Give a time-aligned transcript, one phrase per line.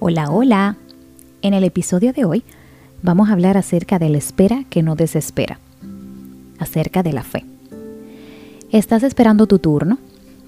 [0.00, 0.76] Hola, hola.
[1.42, 2.44] En el episodio de hoy
[3.02, 5.58] vamos a hablar acerca de la espera que no desespera,
[6.60, 7.44] acerca de la fe.
[8.70, 9.98] Estás esperando tu turno,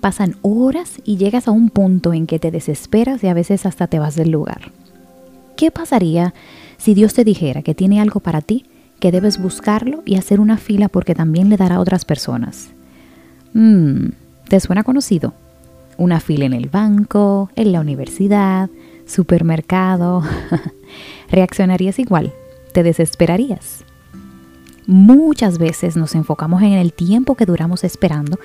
[0.01, 3.88] pasan horas y llegas a un punto en que te desesperas y a veces hasta
[3.88, 4.71] te vas del lugar.
[5.56, 6.32] ¿Qué pasaría
[6.78, 8.67] si Dios te dijera que tiene algo para ti,
[9.01, 12.69] que debes buscarlo y hacer una fila porque también le dará a otras personas?
[13.54, 14.10] Mmm,
[14.48, 15.35] ¿te suena conocido?
[15.98, 18.71] Una fila en el banco, en la universidad,
[19.10, 20.23] supermercado.
[21.30, 22.32] ¿Reaccionarías igual?
[22.73, 23.84] ¿Te desesperarías?
[24.86, 28.38] Muchas veces nos enfocamos en el tiempo que duramos esperando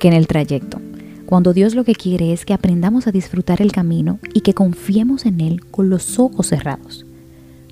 [0.00, 0.80] que en el trayecto,
[1.26, 5.26] cuando Dios lo que quiere es que aprendamos a disfrutar el camino y que confiemos
[5.26, 7.04] en Él con los ojos cerrados.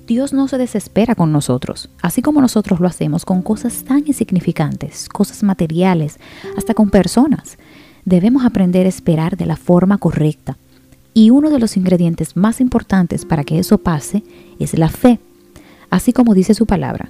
[0.05, 5.09] Dios no se desespera con nosotros, así como nosotros lo hacemos con cosas tan insignificantes,
[5.09, 6.17] cosas materiales,
[6.55, 7.57] hasta con personas.
[8.05, 10.57] Debemos aprender a esperar de la forma correcta.
[11.17, 14.21] Y uno de los ingredientes más importantes para que eso pase
[14.59, 15.19] es la fe,
[15.89, 17.09] así como dice su palabra.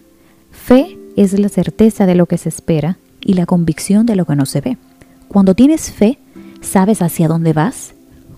[0.49, 4.37] Fe es la certeza de lo que se espera y la convicción de lo que
[4.37, 4.77] no se ve.
[5.27, 6.19] Cuando tienes fe,
[6.61, 7.95] sabes hacia dónde vas,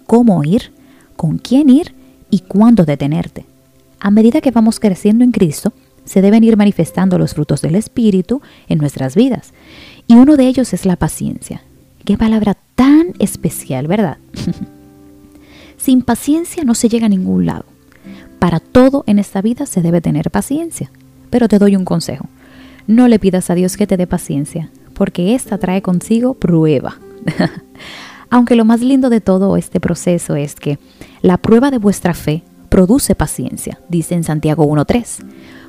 [0.07, 0.71] cómo ir,
[1.15, 1.93] con quién ir
[2.31, 3.45] y cuándo detenerte.
[3.99, 5.71] A medida que vamos creciendo en Cristo,
[6.03, 9.53] se deben ir manifestando los frutos del Espíritu en nuestras vidas.
[10.07, 11.61] Y uno de ellos es la paciencia.
[12.05, 14.17] Qué palabra tan especial, ¿verdad?
[15.79, 17.65] Sin paciencia no se llega a ningún lado.
[18.37, 20.91] Para todo en esta vida se debe tener paciencia.
[21.29, 22.27] Pero te doy un consejo.
[22.85, 26.97] No le pidas a Dios que te dé paciencia, porque ésta trae consigo prueba.
[28.29, 30.79] Aunque lo más lindo de todo este proceso es que
[31.21, 35.25] la prueba de vuestra fe produce paciencia, dice en Santiago 1.3.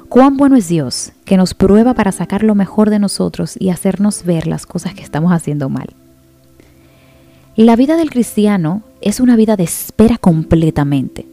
[0.09, 4.25] Cuán bueno es Dios, que nos prueba para sacar lo mejor de nosotros y hacernos
[4.25, 5.95] ver las cosas que estamos haciendo mal.
[7.61, 11.27] La vida del cristiano es una vida de espera completamente.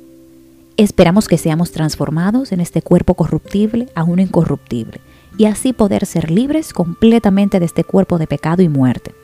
[0.75, 4.99] Esperamos que seamos transformados en este cuerpo corruptible a uno incorruptible
[5.37, 9.15] y así poder ser libres completamente de este cuerpo de pecado y muerte.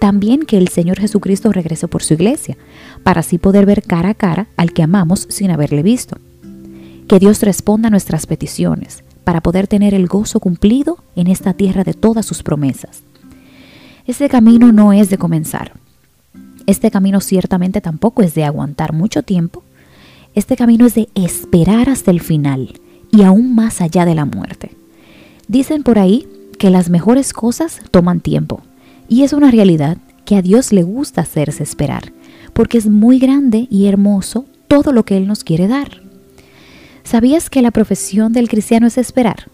[0.00, 2.56] También que el Señor Jesucristo regrese por su iglesia,
[3.02, 6.16] para así poder ver cara a cara al que amamos sin haberle visto.
[7.06, 11.84] Que Dios responda a nuestras peticiones, para poder tener el gozo cumplido en esta tierra
[11.84, 13.02] de todas sus promesas.
[14.06, 15.74] Este camino no es de comenzar.
[16.70, 19.64] Este camino ciertamente tampoco es de aguantar mucho tiempo.
[20.36, 22.74] Este camino es de esperar hasta el final
[23.10, 24.76] y aún más allá de la muerte.
[25.48, 26.28] Dicen por ahí
[26.60, 28.60] que las mejores cosas toman tiempo,
[29.08, 32.12] y es una realidad que a Dios le gusta hacerse esperar,
[32.52, 36.02] porque es muy grande y hermoso todo lo que Él nos quiere dar.
[37.02, 39.50] ¿Sabías que la profesión del cristiano es esperar?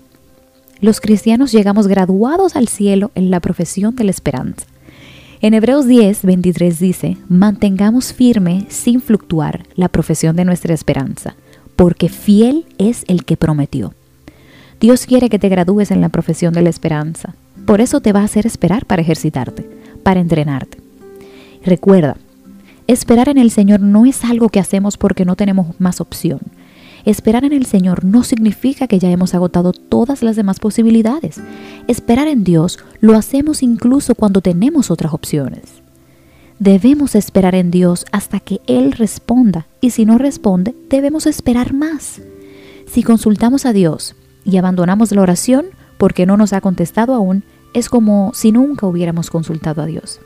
[0.83, 4.67] Los cristianos llegamos graduados al cielo en la profesión de la esperanza.
[5.43, 11.37] En Hebreos 10, 23 dice, mantengamos firme sin fluctuar la profesión de nuestra esperanza,
[11.77, 13.93] porque fiel es el que prometió.
[14.81, 17.35] Dios quiere que te gradúes en la profesión de la esperanza.
[17.67, 19.69] Por eso te va a hacer esperar para ejercitarte,
[20.03, 20.79] para entrenarte.
[21.65, 22.17] Recuerda,
[22.87, 26.41] esperar en el Señor no es algo que hacemos porque no tenemos más opción.
[27.07, 31.41] Esperar en el Señor no significa que ya hemos agotado todas las demás posibilidades.
[31.87, 35.63] Esperar en Dios lo hacemos incluso cuando tenemos otras opciones.
[36.59, 42.21] Debemos esperar en Dios hasta que Él responda y si no responde, debemos esperar más.
[42.87, 45.67] Si consultamos a Dios y abandonamos la oración
[45.99, 50.19] porque no nos ha contestado aún, es como si nunca hubiéramos consultado a Dios.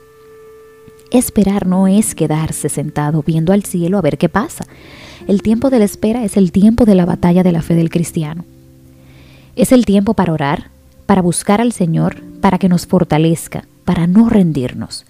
[1.11, 4.65] Esperar no es quedarse sentado viendo al cielo a ver qué pasa.
[5.27, 7.91] El tiempo de la espera es el tiempo de la batalla de la fe del
[7.91, 8.45] cristiano.
[9.57, 10.71] Es el tiempo para orar,
[11.07, 15.05] para buscar al Señor, para que nos fortalezca, para no rendirnos,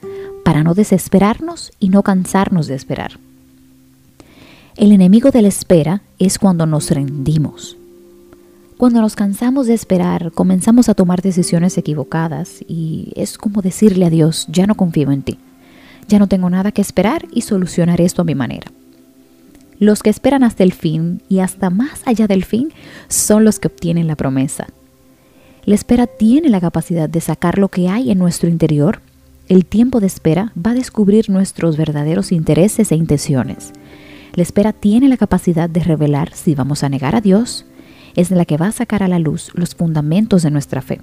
[0.45, 3.19] para no desesperarnos y no cansarnos de esperar.
[4.77, 7.77] El enemigo de la espera es cuando nos rendimos,
[8.81, 14.09] cuando nos cansamos de esperar, comenzamos a tomar decisiones equivocadas y es como decirle a
[14.11, 15.39] Dios, ya no confío en ti,
[16.11, 18.71] ya no tengo nada que esperar y solucionar esto a mi manera.
[19.79, 22.73] Los que esperan hasta el fin y hasta más allá del fin
[23.09, 24.67] son los que obtienen la promesa.
[25.65, 29.01] La espera tiene la capacidad de sacar lo que hay en nuestro interior.
[29.49, 33.73] El tiempo de espera va a descubrir nuestros verdaderos intereses e intenciones.
[34.35, 37.65] La espera tiene la capacidad de revelar si vamos a negar a Dios,
[38.17, 41.01] es la que va a sacar a la luz los fundamentos de nuestra fe.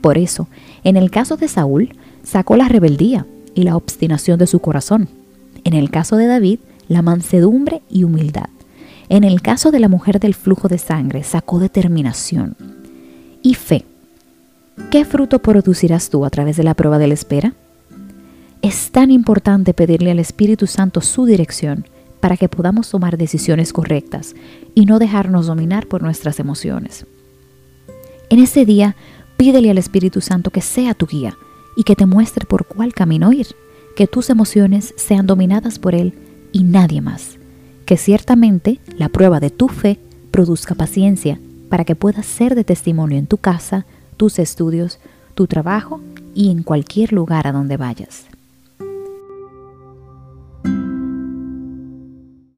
[0.00, 0.48] Por eso,
[0.82, 5.08] en el caso de Saúl, sacó la rebeldía y la obstinación de su corazón.
[5.64, 6.58] En el caso de David,
[6.88, 8.48] la mansedumbre y humildad.
[9.08, 12.56] En el caso de la mujer del flujo de sangre, sacó determinación
[13.42, 13.84] y fe.
[14.90, 17.54] ¿Qué fruto producirás tú a través de la prueba de la espera?
[18.62, 21.86] Es tan importante pedirle al Espíritu Santo su dirección
[22.20, 24.34] para que podamos tomar decisiones correctas
[24.74, 27.06] y no dejarnos dominar por nuestras emociones.
[28.30, 28.96] En ese día,
[29.36, 31.36] pídele al Espíritu Santo que sea tu guía
[31.76, 33.48] y que te muestre por cuál camino ir,
[33.96, 36.14] que tus emociones sean dominadas por Él
[36.52, 37.38] y nadie más,
[37.86, 39.98] que ciertamente la prueba de tu fe
[40.30, 41.38] produzca paciencia
[41.68, 43.86] para que puedas ser de testimonio en tu casa,
[44.16, 44.98] tus estudios,
[45.34, 46.00] tu trabajo
[46.34, 48.26] y en cualquier lugar a donde vayas.